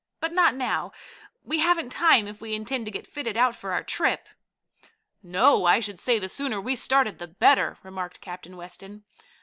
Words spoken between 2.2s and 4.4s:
if we intend to get fitted out for our trip."